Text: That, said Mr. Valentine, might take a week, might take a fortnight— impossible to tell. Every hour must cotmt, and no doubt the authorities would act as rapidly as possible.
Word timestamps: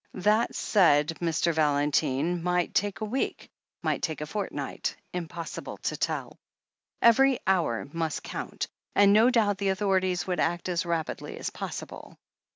That, 0.15 0.55
said 0.55 1.09
Mr. 1.21 1.53
Valentine, 1.53 2.41
might 2.41 2.73
take 2.73 3.01
a 3.01 3.05
week, 3.05 3.51
might 3.83 4.01
take 4.01 4.19
a 4.19 4.25
fortnight— 4.25 4.95
impossible 5.13 5.77
to 5.77 5.95
tell. 5.95 6.39
Every 7.03 7.39
hour 7.45 7.87
must 7.93 8.23
cotmt, 8.23 8.65
and 8.95 9.13
no 9.13 9.29
doubt 9.29 9.59
the 9.59 9.69
authorities 9.69 10.25
would 10.25 10.39
act 10.39 10.69
as 10.69 10.87
rapidly 10.87 11.37
as 11.37 11.51
possible. 11.51 12.17